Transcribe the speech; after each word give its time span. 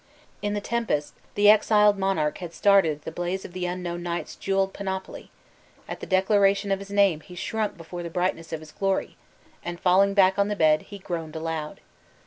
In 0.41 0.55
the 0.55 0.61
tempest, 0.61 1.13
the 1.35 1.47
exiled 1.47 1.95
monarch 1.99 2.39
had 2.39 2.55
started 2.55 2.93
at 2.97 3.01
the 3.05 3.11
blaze 3.11 3.45
of 3.45 3.53
the 3.53 3.67
unknown 3.67 4.01
knight's 4.01 4.35
jeweled 4.35 4.73
panoply; 4.73 5.29
at 5.87 5.99
the 5.99 6.07
declaration 6.07 6.71
of 6.71 6.79
his 6.79 6.89
name 6.89 7.19
he 7.21 7.35
shrunk 7.35 7.77
before 7.77 8.01
the 8.01 8.09
brightness 8.09 8.51
of 8.51 8.61
his 8.61 8.71
glory! 8.71 9.15
and, 9.63 9.79
falling 9.79 10.15
back 10.15 10.39
on 10.39 10.47
the 10.47 10.55
bed, 10.55 10.81
he 10.89 10.97
groaned 10.97 11.35
aloud. 11.35 11.81